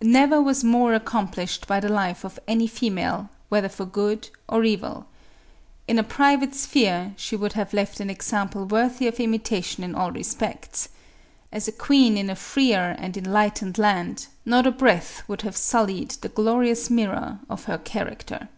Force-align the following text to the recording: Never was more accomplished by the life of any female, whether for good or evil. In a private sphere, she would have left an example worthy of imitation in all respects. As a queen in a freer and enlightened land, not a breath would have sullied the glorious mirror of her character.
Never 0.00 0.40
was 0.40 0.64
more 0.64 0.94
accomplished 0.94 1.66
by 1.66 1.78
the 1.78 1.90
life 1.90 2.24
of 2.24 2.38
any 2.48 2.66
female, 2.66 3.28
whether 3.50 3.68
for 3.68 3.84
good 3.84 4.30
or 4.48 4.64
evil. 4.64 5.04
In 5.86 5.98
a 5.98 6.02
private 6.02 6.54
sphere, 6.54 7.12
she 7.18 7.36
would 7.36 7.52
have 7.52 7.74
left 7.74 8.00
an 8.00 8.08
example 8.08 8.64
worthy 8.64 9.06
of 9.06 9.20
imitation 9.20 9.84
in 9.84 9.94
all 9.94 10.10
respects. 10.10 10.88
As 11.52 11.68
a 11.68 11.72
queen 11.72 12.16
in 12.16 12.30
a 12.30 12.34
freer 12.36 12.96
and 12.98 13.18
enlightened 13.18 13.76
land, 13.76 14.28
not 14.46 14.66
a 14.66 14.70
breath 14.72 15.24
would 15.28 15.42
have 15.42 15.58
sullied 15.58 16.12
the 16.22 16.30
glorious 16.30 16.88
mirror 16.88 17.40
of 17.50 17.64
her 17.64 17.76
character. 17.76 18.48